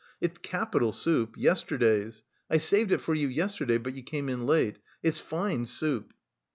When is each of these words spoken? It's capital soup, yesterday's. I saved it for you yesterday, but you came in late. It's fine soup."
It's 0.19 0.39
capital 0.39 0.93
soup, 0.93 1.35
yesterday's. 1.37 2.23
I 2.49 2.57
saved 2.57 2.91
it 2.91 3.01
for 3.01 3.13
you 3.13 3.27
yesterday, 3.27 3.77
but 3.77 3.93
you 3.93 4.01
came 4.01 4.29
in 4.29 4.47
late. 4.47 4.77
It's 5.03 5.19
fine 5.19 5.67
soup." 5.67 6.15